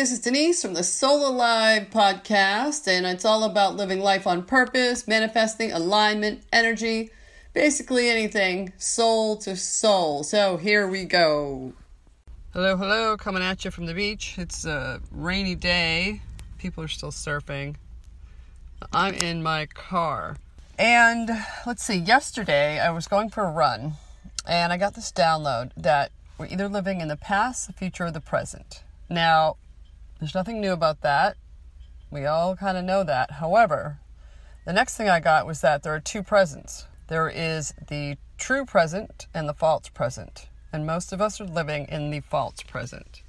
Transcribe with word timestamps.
this 0.00 0.12
is 0.12 0.20
Denise 0.20 0.62
from 0.62 0.72
the 0.72 0.82
Soul 0.82 1.28
Alive 1.28 1.88
podcast, 1.90 2.88
and 2.88 3.04
it's 3.04 3.26
all 3.26 3.44
about 3.44 3.76
living 3.76 4.00
life 4.00 4.26
on 4.26 4.42
purpose, 4.42 5.06
manifesting 5.06 5.72
alignment, 5.72 6.42
energy, 6.54 7.10
basically 7.52 8.08
anything 8.08 8.72
soul 8.78 9.36
to 9.36 9.54
soul. 9.54 10.24
So 10.24 10.56
here 10.56 10.88
we 10.88 11.04
go. 11.04 11.74
Hello, 12.54 12.78
hello, 12.78 13.18
coming 13.18 13.42
at 13.42 13.62
you 13.66 13.70
from 13.70 13.84
the 13.84 13.92
beach. 13.92 14.36
It's 14.38 14.64
a 14.64 15.02
rainy 15.10 15.54
day. 15.54 16.22
People 16.56 16.82
are 16.82 16.88
still 16.88 17.12
surfing. 17.12 17.74
I'm 18.94 19.12
in 19.12 19.42
my 19.42 19.66
car. 19.66 20.38
And 20.78 21.30
let's 21.66 21.82
see, 21.82 21.96
yesterday 21.96 22.80
I 22.80 22.90
was 22.90 23.06
going 23.06 23.28
for 23.28 23.44
a 23.44 23.50
run 23.50 23.96
and 24.48 24.72
I 24.72 24.78
got 24.78 24.94
this 24.94 25.12
download 25.12 25.72
that 25.76 26.10
we're 26.38 26.46
either 26.46 26.70
living 26.70 27.02
in 27.02 27.08
the 27.08 27.18
past, 27.18 27.66
the 27.66 27.74
future, 27.74 28.06
or 28.06 28.10
the 28.10 28.22
present. 28.22 28.82
Now, 29.10 29.56
there's 30.20 30.34
nothing 30.34 30.60
new 30.60 30.72
about 30.72 31.00
that. 31.00 31.36
We 32.10 32.26
all 32.26 32.54
kind 32.54 32.76
of 32.76 32.84
know 32.84 33.02
that. 33.04 33.32
However, 33.32 33.98
the 34.66 34.72
next 34.72 34.96
thing 34.96 35.08
I 35.08 35.18
got 35.20 35.46
was 35.46 35.62
that 35.62 35.82
there 35.82 35.94
are 35.94 36.00
two 36.00 36.22
presents 36.22 36.86
there 37.10 37.28
is 37.28 37.74
the 37.88 38.16
true 38.38 38.64
present 38.64 39.26
and 39.34 39.48
the 39.48 39.52
false 39.52 39.88
present. 39.88 40.48
And 40.72 40.86
most 40.86 41.12
of 41.12 41.20
us 41.20 41.40
are 41.40 41.44
living 41.44 41.86
in 41.88 42.10
the 42.10 42.20
false 42.20 42.62
present. 42.62 43.24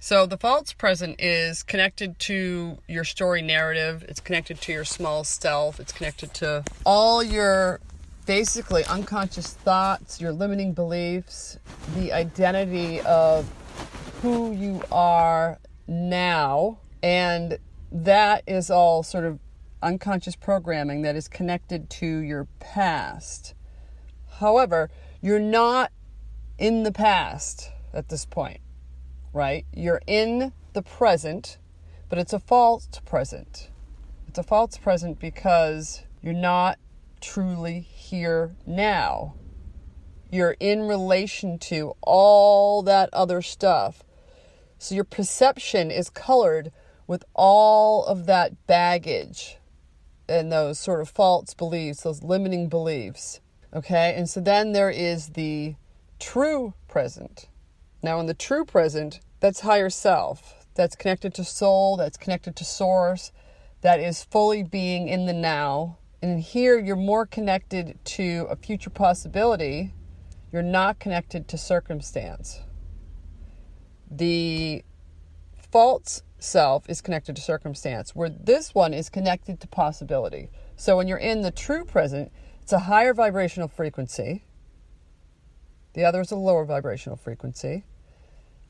So, 0.00 0.26
the 0.26 0.36
false 0.36 0.72
present 0.72 1.20
is 1.20 1.62
connected 1.62 2.18
to 2.20 2.78
your 2.88 3.04
story 3.04 3.40
narrative, 3.40 4.04
it's 4.08 4.18
connected 4.18 4.60
to 4.62 4.72
your 4.72 4.84
small 4.84 5.22
self, 5.22 5.78
it's 5.78 5.92
connected 5.92 6.34
to 6.34 6.64
all 6.84 7.22
your 7.22 7.78
basically 8.26 8.84
unconscious 8.86 9.52
thoughts, 9.52 10.20
your 10.20 10.32
limiting 10.32 10.72
beliefs, 10.72 11.56
the 11.94 12.12
identity 12.12 13.00
of 13.02 13.48
who 14.22 14.50
you 14.50 14.82
are 14.90 15.60
now. 15.92 16.78
And 17.02 17.58
that 17.90 18.44
is 18.46 18.70
all 18.70 19.02
sort 19.02 19.24
of 19.24 19.38
unconscious 19.82 20.36
programming 20.36 21.02
that 21.02 21.16
is 21.16 21.28
connected 21.28 21.90
to 21.90 22.06
your 22.06 22.46
past. 22.60 23.54
However, 24.38 24.90
you're 25.20 25.40
not 25.40 25.92
in 26.58 26.84
the 26.84 26.92
past 26.92 27.70
at 27.92 28.08
this 28.08 28.24
point, 28.24 28.60
right? 29.32 29.66
You're 29.74 30.00
in 30.06 30.52
the 30.72 30.82
present, 30.82 31.58
but 32.08 32.18
it's 32.18 32.32
a 32.32 32.38
false 32.38 32.88
present. 33.04 33.70
It's 34.28 34.38
a 34.38 34.42
false 34.42 34.78
present 34.78 35.18
because 35.18 36.02
you're 36.22 36.32
not 36.32 36.78
truly 37.20 37.80
here 37.80 38.54
now. 38.66 39.34
You're 40.30 40.56
in 40.58 40.82
relation 40.82 41.58
to 41.58 41.94
all 42.00 42.82
that 42.82 43.10
other 43.12 43.42
stuff. 43.42 44.02
So 44.82 44.96
your 44.96 45.04
perception 45.04 45.92
is 45.92 46.10
colored 46.10 46.72
with 47.06 47.24
all 47.34 48.04
of 48.04 48.26
that 48.26 48.66
baggage 48.66 49.58
and 50.28 50.50
those 50.50 50.80
sort 50.80 51.00
of 51.00 51.08
false 51.08 51.54
beliefs, 51.54 52.02
those 52.02 52.24
limiting 52.24 52.68
beliefs. 52.68 53.40
Okay, 53.72 54.12
and 54.16 54.28
so 54.28 54.40
then 54.40 54.72
there 54.72 54.90
is 54.90 55.28
the 55.30 55.76
true 56.18 56.74
present. 56.88 57.48
Now, 58.02 58.18
in 58.18 58.26
the 58.26 58.34
true 58.34 58.64
present, 58.64 59.20
that's 59.38 59.60
higher 59.60 59.88
self, 59.88 60.66
that's 60.74 60.96
connected 60.96 61.32
to 61.34 61.44
soul, 61.44 61.96
that's 61.96 62.16
connected 62.16 62.56
to 62.56 62.64
source, 62.64 63.30
that 63.82 64.00
is 64.00 64.24
fully 64.24 64.64
being 64.64 65.06
in 65.06 65.26
the 65.26 65.32
now. 65.32 65.98
And 66.20 66.40
here 66.40 66.76
you're 66.76 66.96
more 66.96 67.24
connected 67.24 68.04
to 68.04 68.48
a 68.50 68.56
future 68.56 68.90
possibility, 68.90 69.94
you're 70.50 70.60
not 70.60 70.98
connected 70.98 71.46
to 71.46 71.56
circumstance. 71.56 72.62
The 74.14 74.84
false 75.70 76.22
self 76.38 76.88
is 76.88 77.00
connected 77.00 77.34
to 77.36 77.42
circumstance, 77.42 78.14
where 78.14 78.28
this 78.28 78.74
one 78.74 78.92
is 78.92 79.08
connected 79.08 79.58
to 79.60 79.66
possibility. 79.68 80.50
So 80.76 80.98
when 80.98 81.08
you're 81.08 81.16
in 81.16 81.40
the 81.40 81.50
true 81.50 81.86
present, 81.86 82.30
it's 82.60 82.74
a 82.74 82.80
higher 82.80 83.14
vibrational 83.14 83.68
frequency. 83.68 84.44
The 85.94 86.04
other 86.04 86.20
is 86.20 86.30
a 86.30 86.36
lower 86.36 86.66
vibrational 86.66 87.16
frequency. 87.16 87.84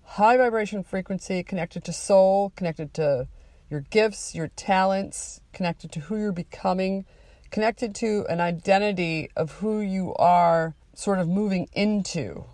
High 0.04 0.36
vibration 0.36 0.84
frequency 0.84 1.42
connected 1.42 1.82
to 1.84 1.92
soul, 1.92 2.52
connected 2.54 2.94
to 2.94 3.26
your 3.68 3.80
gifts, 3.80 4.36
your 4.36 4.48
talents, 4.48 5.40
connected 5.52 5.90
to 5.92 6.00
who 6.00 6.18
you're 6.18 6.30
becoming, 6.32 7.04
connected 7.50 7.94
to 7.96 8.26
an 8.28 8.40
identity 8.40 9.30
of 9.36 9.52
who 9.58 9.80
you 9.80 10.14
are 10.14 10.74
sort 10.94 11.18
of 11.18 11.28
moving 11.28 11.68
into, 11.72 12.44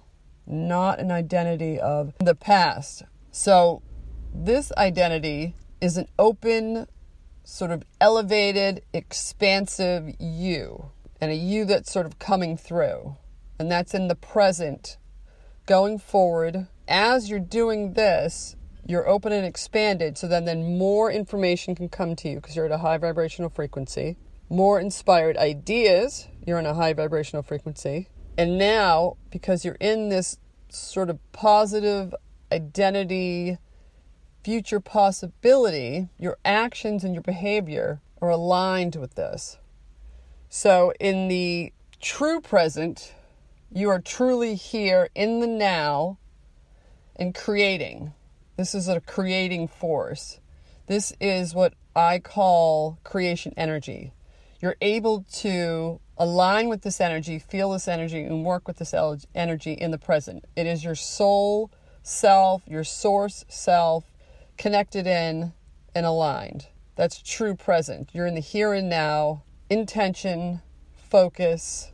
not 0.48 0.98
an 0.98 1.10
identity 1.10 1.78
of 1.78 2.14
the 2.18 2.34
past. 2.34 3.02
So 3.30 3.82
this 4.34 4.72
identity 4.76 5.54
is 5.80 5.96
an 5.96 6.08
open, 6.18 6.86
sort 7.44 7.70
of 7.70 7.84
elevated, 8.00 8.82
expansive 8.92 10.14
you, 10.18 10.90
and 11.20 11.30
a 11.30 11.34
you 11.34 11.64
that's 11.64 11.92
sort 11.92 12.06
of 12.06 12.18
coming 12.18 12.56
through. 12.56 13.16
And 13.58 13.70
that's 13.70 13.94
in 13.94 14.08
the 14.08 14.14
present, 14.14 14.98
going 15.66 15.98
forward. 15.98 16.68
As 16.86 17.28
you're 17.28 17.40
doing 17.40 17.94
this, 17.94 18.56
you're 18.86 19.08
open 19.08 19.32
and 19.32 19.44
expanded, 19.44 20.16
so 20.16 20.26
then, 20.26 20.46
then 20.46 20.78
more 20.78 21.10
information 21.12 21.74
can 21.74 21.88
come 21.88 22.16
to 22.16 22.28
you 22.28 22.36
because 22.36 22.56
you're 22.56 22.64
at 22.64 22.72
a 22.72 22.78
high 22.78 22.96
vibrational 22.96 23.50
frequency. 23.50 24.16
More 24.48 24.80
inspired 24.80 25.36
ideas, 25.36 26.28
you're 26.46 26.58
in 26.58 26.64
a 26.64 26.72
high 26.72 26.94
vibrational 26.94 27.42
frequency. 27.42 28.08
And 28.38 28.56
now, 28.56 29.16
because 29.32 29.64
you're 29.64 29.76
in 29.80 30.10
this 30.10 30.38
sort 30.68 31.10
of 31.10 31.18
positive 31.32 32.14
identity, 32.52 33.58
future 34.44 34.78
possibility, 34.78 36.08
your 36.18 36.38
actions 36.44 37.02
and 37.02 37.14
your 37.14 37.22
behavior 37.24 38.00
are 38.22 38.30
aligned 38.30 38.94
with 38.94 39.16
this. 39.16 39.58
So, 40.48 40.92
in 41.00 41.26
the 41.26 41.72
true 42.00 42.40
present, 42.40 43.12
you 43.72 43.90
are 43.90 44.00
truly 44.00 44.54
here 44.54 45.08
in 45.16 45.40
the 45.40 45.48
now 45.48 46.18
and 47.16 47.34
creating. 47.34 48.14
This 48.56 48.72
is 48.72 48.86
a 48.86 49.00
creating 49.00 49.66
force. 49.66 50.38
This 50.86 51.12
is 51.20 51.56
what 51.56 51.74
I 51.96 52.20
call 52.20 53.00
creation 53.02 53.52
energy. 53.56 54.12
You're 54.60 54.76
able 54.80 55.24
to 55.34 56.00
align 56.18 56.68
with 56.68 56.82
this 56.82 57.00
energy, 57.00 57.38
feel 57.38 57.70
this 57.70 57.88
energy, 57.88 58.22
and 58.22 58.44
work 58.44 58.66
with 58.66 58.78
this 58.78 58.94
energy 59.34 59.72
in 59.72 59.90
the 59.90 59.98
present. 59.98 60.44
It 60.56 60.66
is 60.66 60.84
your 60.84 60.94
soul 60.94 61.70
self, 62.02 62.62
your 62.66 62.84
source 62.84 63.44
self, 63.48 64.04
connected 64.56 65.06
in 65.06 65.52
and 65.94 66.04
aligned. 66.06 66.66
That's 66.96 67.22
true 67.22 67.54
present. 67.54 68.10
You're 68.12 68.26
in 68.26 68.34
the 68.34 68.40
here 68.40 68.72
and 68.72 68.88
now, 68.88 69.44
intention, 69.70 70.62
focus, 70.94 71.92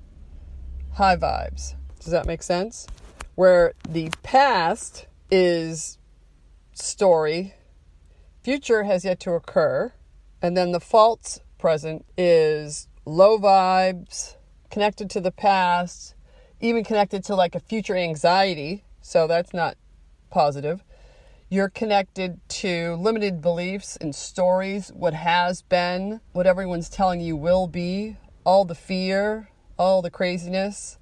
high 0.95 1.17
vibes. 1.17 1.75
Does 2.01 2.13
that 2.13 2.27
make 2.27 2.43
sense? 2.43 2.87
Where 3.35 3.75
the 3.89 4.11
past 4.23 5.07
is 5.31 5.99
story, 6.73 7.55
future 8.43 8.85
has 8.85 9.05
yet 9.05 9.21
to 9.21 9.33
occur, 9.33 9.93
and 10.41 10.57
then 10.57 10.73
the 10.73 10.81
false 10.81 11.41
present 11.59 12.05
is 12.17 12.89
low 13.05 13.39
vibes, 13.39 14.37
connected 14.71 15.11
to 15.11 15.21
the 15.21 15.31
past, 15.31 16.15
even 16.61 16.85
connected 16.85 17.25
to 17.25 17.35
like 17.35 17.55
a 17.55 17.61
future 17.61 17.97
anxiety. 17.97 18.85
So 19.01 19.27
that's 19.27 19.53
not 19.53 19.77
positive. 20.31 20.83
You're 21.51 21.69
connected 21.69 22.41
to 22.49 22.95
limited 22.95 23.41
beliefs 23.41 23.97
and 23.97 24.15
stories, 24.15 24.91
what 24.95 25.15
has 25.15 25.63
been, 25.63 26.21
what 26.33 26.47
everyone's 26.47 26.89
telling 26.89 27.21
you 27.21 27.37
will 27.37 27.67
be, 27.67 28.17
all 28.45 28.65
the 28.65 28.75
fear, 28.75 29.51
all 29.79 30.03
the 30.03 30.11
craziness. 30.11 30.99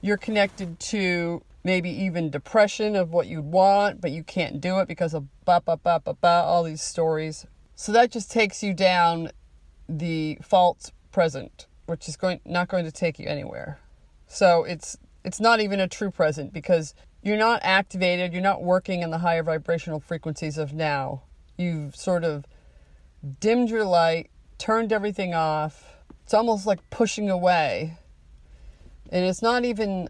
You're 0.00 0.16
connected 0.16 0.80
to 0.80 1.42
maybe 1.62 1.90
even 1.90 2.30
depression 2.30 2.96
of 2.96 3.12
what 3.12 3.26
you'd 3.26 3.44
want, 3.44 4.00
but 4.00 4.10
you 4.10 4.24
can't 4.24 4.60
do 4.60 4.78
it 4.78 4.88
because 4.88 5.12
of 5.12 5.26
ba 5.44 5.60
ba 5.64 5.76
ba 5.76 6.00
ba 6.02 6.14
ba, 6.14 6.42
all 6.44 6.62
these 6.62 6.82
stories. 6.82 7.46
So 7.74 7.92
that 7.92 8.10
just 8.10 8.30
takes 8.30 8.62
you 8.62 8.72
down 8.74 9.30
the 9.88 10.38
false 10.42 10.92
present, 11.10 11.66
which 11.86 12.08
is 12.08 12.16
going 12.16 12.40
not 12.44 12.68
going 12.68 12.84
to 12.84 12.92
take 12.92 13.18
you 13.18 13.26
anywhere. 13.26 13.78
So 14.26 14.64
it's 14.64 14.98
it's 15.24 15.40
not 15.40 15.60
even 15.60 15.80
a 15.80 15.88
true 15.88 16.10
present 16.10 16.52
because 16.52 16.94
you're 17.22 17.36
not 17.36 17.60
activated, 17.62 18.32
you're 18.32 18.42
not 18.42 18.62
working 18.62 19.02
in 19.02 19.10
the 19.10 19.18
higher 19.18 19.42
vibrational 19.42 20.00
frequencies 20.00 20.56
of 20.58 20.72
now. 20.72 21.22
You've 21.56 21.96
sort 21.96 22.24
of 22.24 22.46
dimmed 23.40 23.68
your 23.68 23.84
light, 23.84 24.30
turned 24.58 24.92
everything 24.92 25.34
off. 25.34 25.96
It's 26.22 26.34
almost 26.34 26.66
like 26.66 26.88
pushing 26.90 27.28
away. 27.30 27.98
And 29.10 29.24
it's 29.24 29.42
not 29.42 29.64
even 29.64 30.08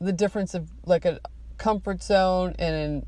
the 0.00 0.12
difference 0.12 0.54
of 0.54 0.70
like 0.84 1.04
a 1.04 1.20
comfort 1.58 2.02
zone 2.02 2.54
and 2.58 2.74
an, 2.74 3.06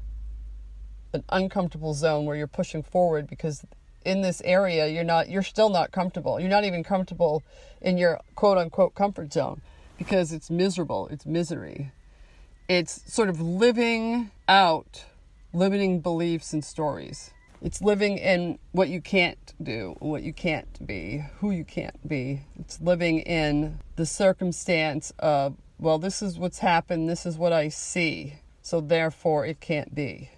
an 1.15 1.25
uncomfortable 1.31 1.95
zone 1.95 2.25
where 2.25 2.37
you're 2.37 2.47
pushing 2.47 2.83
forward 2.83 3.27
because 3.27 3.65
in 4.09 4.23
this 4.23 4.41
area 4.45 4.89
you're 4.89 5.05
not 5.05 5.29
you're 5.29 5.43
still 5.43 5.69
not 5.69 5.93
comfortable. 5.93 6.41
You're 6.41 6.49
not 6.49 6.65
even 6.65 6.83
comfortable 6.83 7.43
in 7.81 7.99
your 7.99 8.21
quote 8.35 8.59
unquote 8.59 8.95
comfort 8.95 9.33
zone 9.33 9.61
because 9.99 10.33
it's 10.33 10.51
miserable, 10.51 11.09
it's 11.09 11.27
misery. 11.27 11.93
It's 12.69 13.13
sort 13.13 13.29
of 13.29 13.41
living 13.41 14.31
out 14.49 15.05
limiting 15.53 16.01
beliefs 16.01 16.53
and 16.53 16.65
stories. 16.65 17.31
It's 17.61 17.83
living 17.83 18.19
in 18.19 18.59
what 18.73 18.89
you 18.89 19.01
can't 19.01 19.53
do, 19.61 19.97
what 19.99 20.23
you 20.23 20.33
can't 20.33 20.87
be, 20.87 21.25
who 21.41 21.51
you 21.51 21.65
can't 21.65 22.07
be. 22.07 22.43
It's 22.59 22.81
living 22.81 23.21
in 23.21 23.81
the 23.97 24.07
circumstance 24.07 25.13
of, 25.19 25.57
well, 25.79 25.99
this 25.99 26.23
is 26.23 26.39
what's 26.39 26.61
happened, 26.61 27.09
this 27.09 27.27
is 27.27 27.37
what 27.37 27.53
I 27.53 27.69
see, 27.69 28.35
so 28.63 28.81
therefore 28.81 29.45
it 29.45 29.61
can't 29.61 29.95
be. 29.95 30.31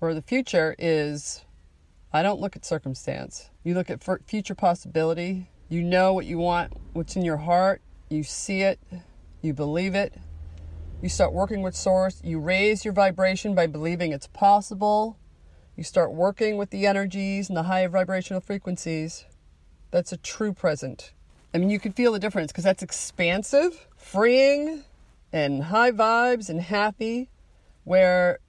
Or 0.00 0.14
the 0.14 0.22
future 0.22 0.74
is, 0.78 1.44
I 2.12 2.22
don't 2.22 2.40
look 2.40 2.56
at 2.56 2.64
circumstance. 2.64 3.50
You 3.64 3.74
look 3.74 3.90
at 3.90 4.02
future 4.26 4.54
possibility. 4.54 5.50
You 5.68 5.82
know 5.82 6.14
what 6.14 6.26
you 6.26 6.38
want, 6.38 6.72
what's 6.94 7.16
in 7.16 7.24
your 7.24 7.36
heart. 7.36 7.82
You 8.08 8.22
see 8.22 8.62
it, 8.62 8.80
you 9.42 9.52
believe 9.52 9.94
it. 9.94 10.14
You 11.02 11.08
start 11.08 11.32
working 11.32 11.62
with 11.62 11.76
Source. 11.76 12.20
You 12.24 12.40
raise 12.40 12.84
your 12.84 12.94
vibration 12.94 13.54
by 13.54 13.66
believing 13.66 14.12
it's 14.12 14.26
possible 14.28 15.18
you 15.78 15.84
start 15.84 16.12
working 16.12 16.56
with 16.56 16.70
the 16.70 16.88
energies 16.88 17.48
and 17.48 17.56
the 17.56 17.62
higher 17.62 17.88
vibrational 17.88 18.40
frequencies. 18.40 19.26
That's 19.92 20.10
a 20.10 20.16
true 20.16 20.52
present. 20.52 21.12
I 21.54 21.58
mean, 21.58 21.70
you 21.70 21.78
can 21.78 21.92
feel 21.92 22.10
the 22.10 22.18
difference 22.18 22.50
because 22.50 22.64
that's 22.64 22.82
expansive, 22.82 23.86
freeing, 23.96 24.82
and 25.32 25.62
high 25.62 25.92
vibes 25.92 26.48
and 26.48 26.60
happy, 26.60 27.30
where 27.84 28.40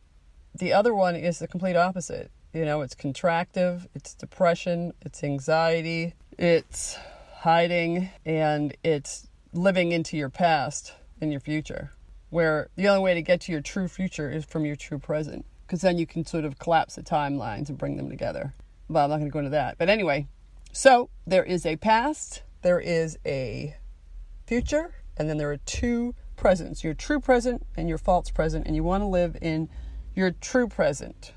the 0.56 0.74
other 0.74 0.92
one 0.92 1.16
is 1.16 1.38
the 1.38 1.48
complete 1.48 1.76
opposite. 1.76 2.32
You 2.54 2.66
know, 2.66 2.82
it's 2.82 2.96
contractive, 2.96 3.86
it's 3.94 4.14
depression, 4.16 4.94
it's 5.02 5.24
anxiety, 5.24 6.16
it's 6.38 6.98
hiding, 7.42 8.10
and 8.26 8.76
it's 8.84 9.28
living 9.54 9.92
into 9.92 10.18
your 10.18 10.30
past 10.30 10.94
and 11.22 11.32
your 11.32 11.42
future, 11.42 11.92
where 12.32 12.70
the 12.76 12.88
only 12.88 13.04
way 13.04 13.14
to 13.14 13.22
get 13.22 13.42
to 13.42 13.52
your 13.52 13.62
true 13.62 13.88
future 13.88 14.32
is 14.32 14.46
from 14.46 14.66
your 14.66 14.76
true 14.76 14.98
present 15.00 15.46
because 15.70 15.82
then 15.82 16.00
you 16.00 16.08
can 16.08 16.26
sort 16.26 16.46
of 16.46 16.58
collapse 16.58 16.96
the 16.96 17.04
timelines 17.04 17.70
and 17.70 17.78
bring 17.78 17.96
them 17.96 18.10
together. 18.10 18.56
But 18.90 19.04
I'm 19.04 19.12
not 19.12 19.18
going 19.18 19.30
to 19.30 19.34
go 19.34 19.38
into 19.38 19.52
that. 19.52 19.78
But 19.78 19.88
anyway, 19.88 20.26
so 20.72 21.12
there 21.28 21.44
is 21.44 21.64
a 21.64 21.76
past, 21.76 22.42
there 22.64 22.80
is 22.80 23.20
a 23.24 23.76
future, 24.48 24.96
and 25.16 25.30
then 25.30 25.38
there 25.38 25.52
are 25.52 25.58
two 25.58 26.16
presents 26.36 26.84
your 26.84 26.96
true 26.96 27.20
present 27.20 27.68
and 27.78 27.88
your 27.88 28.00
false 28.00 28.32
present, 28.32 28.66
and 28.66 28.76
you 28.76 28.84
want 28.84 29.04
to 29.04 29.06
live 29.06 29.38
in 29.44 29.70
your 30.16 30.32
true 30.32 30.68
present. 30.68 31.34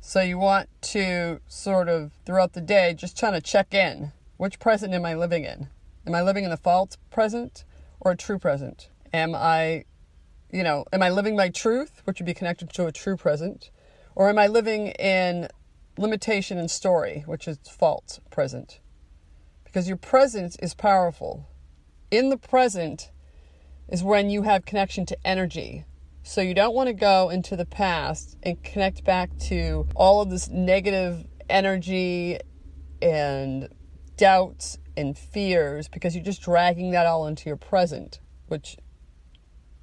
So 0.00 0.20
you 0.20 0.38
want 0.38 0.68
to 0.82 1.40
sort 1.48 1.88
of 1.88 2.12
throughout 2.24 2.52
the 2.52 2.60
day 2.60 2.94
just 2.94 3.18
trying 3.18 3.34
to 3.34 3.40
check 3.40 3.74
in. 3.74 4.12
Which 4.36 4.58
present 4.58 4.94
am 4.94 5.04
I 5.04 5.14
living 5.14 5.44
in? 5.44 5.68
Am 6.06 6.14
I 6.14 6.22
living 6.22 6.44
in 6.44 6.50
the 6.50 6.56
false 6.56 6.96
present 7.10 7.64
or 8.00 8.12
a 8.12 8.16
true 8.16 8.38
present? 8.38 8.88
Am 9.12 9.34
I 9.34 9.84
you 10.50 10.62
know, 10.62 10.84
am 10.92 11.02
I 11.02 11.10
living 11.10 11.36
my 11.36 11.48
truth, 11.48 12.00
which 12.04 12.18
would 12.18 12.26
be 12.26 12.34
connected 12.34 12.70
to 12.70 12.86
a 12.86 12.92
true 12.92 13.16
present, 13.16 13.70
or 14.14 14.28
am 14.28 14.38
I 14.38 14.46
living 14.46 14.88
in 14.88 15.48
limitation 15.96 16.58
and 16.58 16.70
story, 16.70 17.24
which 17.26 17.46
is 17.46 17.58
false 17.68 18.20
present? 18.30 18.80
Because 19.64 19.88
your 19.88 19.96
present 19.96 20.56
is 20.62 20.74
powerful. 20.74 21.46
In 22.10 22.30
the 22.30 22.38
present 22.38 23.10
is 23.88 24.02
when 24.02 24.30
you 24.30 24.42
have 24.42 24.64
connection 24.64 25.04
to 25.06 25.26
energy. 25.26 25.84
So 26.28 26.42
you 26.42 26.52
don't 26.52 26.74
want 26.74 26.88
to 26.88 26.92
go 26.92 27.30
into 27.30 27.56
the 27.56 27.64
past 27.64 28.36
and 28.42 28.62
connect 28.62 29.02
back 29.02 29.30
to 29.48 29.88
all 29.96 30.20
of 30.20 30.28
this 30.28 30.50
negative 30.50 31.26
energy 31.48 32.38
and 33.00 33.70
doubts 34.18 34.76
and 34.94 35.16
fears 35.16 35.88
because 35.88 36.14
you're 36.14 36.22
just 36.22 36.42
dragging 36.42 36.90
that 36.90 37.06
all 37.06 37.26
into 37.26 37.48
your 37.48 37.56
present, 37.56 38.20
which 38.46 38.76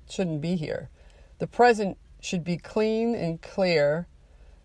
shouldn't 0.07 0.39
be 0.39 0.55
here. 0.55 0.91
The 1.39 1.47
present 1.47 1.97
should 2.21 2.43
be 2.43 2.57
clean 2.57 3.15
and 3.15 3.41
clear 3.41 4.07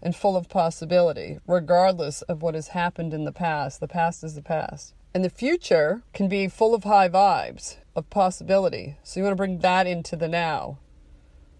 and 0.02 0.14
full 0.14 0.36
of 0.36 0.50
possibility, 0.50 1.38
regardless 1.46 2.20
of 2.20 2.42
what 2.42 2.54
has 2.54 2.68
happened 2.68 3.14
in 3.14 3.24
the 3.24 3.32
past. 3.32 3.80
The 3.80 3.88
past 3.88 4.22
is 4.22 4.34
the 4.34 4.42
past. 4.42 4.92
And 5.14 5.24
the 5.24 5.30
future 5.30 6.02
can 6.12 6.28
be 6.28 6.46
full 6.46 6.74
of 6.74 6.84
high 6.84 7.08
vibes 7.08 7.78
of 7.96 8.10
possibility. 8.10 8.98
So 9.02 9.18
you 9.18 9.24
want 9.24 9.32
to 9.32 9.36
bring 9.36 9.60
that 9.60 9.86
into 9.86 10.14
the 10.14 10.28
now. 10.28 10.76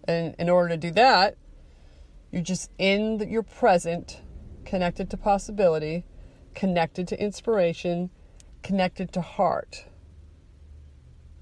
And 0.07 0.35
in 0.39 0.49
order 0.49 0.69
to 0.69 0.77
do 0.77 0.91
that, 0.91 1.35
you're 2.31 2.41
just 2.41 2.71
in 2.77 3.19
your 3.29 3.43
present, 3.43 4.21
connected 4.65 5.09
to 5.11 5.17
possibility, 5.17 6.05
connected 6.55 7.07
to 7.09 7.21
inspiration, 7.21 8.09
connected 8.63 9.11
to 9.13 9.21
heart. 9.21 9.85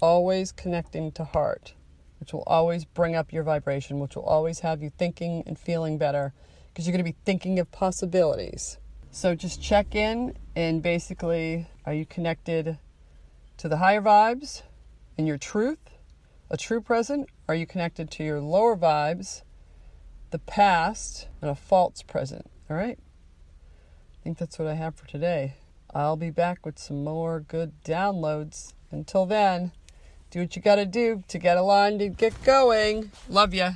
Always 0.00 0.52
connecting 0.52 1.12
to 1.12 1.24
heart 1.24 1.74
which 2.20 2.34
will 2.34 2.44
always 2.46 2.84
bring 2.84 3.16
up 3.16 3.32
your 3.32 3.42
vibration, 3.42 3.98
which 3.98 4.14
will 4.14 4.24
always 4.24 4.60
have 4.60 4.82
you 4.82 4.90
thinking 4.90 5.42
and 5.46 5.58
feeling 5.58 5.96
better 5.96 6.32
because 6.68 6.86
you're 6.86 6.92
going 6.92 7.04
to 7.04 7.10
be 7.10 7.16
thinking 7.24 7.58
of 7.58 7.72
possibilities. 7.72 8.78
So 9.10 9.34
just 9.34 9.60
check 9.60 9.94
in 9.94 10.36
and 10.54 10.82
basically, 10.82 11.66
are 11.86 11.94
you 11.94 12.04
connected 12.04 12.78
to 13.56 13.68
the 13.68 13.78
higher 13.78 14.02
vibes 14.02 14.62
and 15.18 15.26
your 15.26 15.38
truth, 15.38 15.78
a 16.50 16.56
true 16.56 16.80
present? 16.80 17.28
Are 17.50 17.56
you 17.56 17.66
connected 17.66 18.12
to 18.12 18.22
your 18.22 18.40
lower 18.40 18.76
vibes, 18.76 19.42
the 20.30 20.38
past, 20.38 21.26
and 21.42 21.50
a 21.50 21.56
false 21.56 22.00
present? 22.00 22.48
All 22.70 22.76
right? 22.76 22.96
I 22.96 24.22
think 24.22 24.38
that's 24.38 24.56
what 24.56 24.68
I 24.68 24.74
have 24.74 24.94
for 24.94 25.08
today. 25.08 25.54
I'll 25.92 26.14
be 26.14 26.30
back 26.30 26.64
with 26.64 26.78
some 26.78 27.02
more 27.02 27.40
good 27.40 27.72
downloads. 27.82 28.74
Until 28.92 29.26
then, 29.26 29.72
do 30.30 30.38
what 30.38 30.54
you 30.54 30.62
got 30.62 30.76
to 30.76 30.86
do 30.86 31.24
to 31.26 31.38
get 31.38 31.56
aligned 31.56 32.00
and 32.00 32.16
get 32.16 32.40
going. 32.44 33.10
Love 33.28 33.52
ya. 33.52 33.72